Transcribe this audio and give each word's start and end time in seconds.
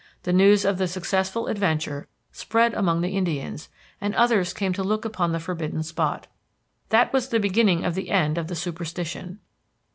The 0.23 0.33
news 0.33 0.65
of 0.65 0.79
the 0.79 0.87
successful 0.87 1.45
adventure 1.45 2.07
spread 2.31 2.73
among 2.73 3.01
the 3.01 3.15
Indians, 3.15 3.69
and 4.01 4.15
others 4.15 4.51
came 4.51 4.73
to 4.73 4.83
look 4.83 5.05
upon 5.05 5.31
the 5.31 5.39
forbidden 5.39 5.83
spot. 5.83 6.25
That 6.89 7.13
was 7.13 7.27
the 7.29 7.39
beginning 7.39 7.85
of 7.85 7.93
the 7.93 8.09
end 8.09 8.39
of 8.39 8.47
the 8.47 8.55
superstition. 8.55 9.37